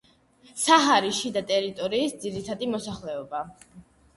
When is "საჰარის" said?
0.61-1.19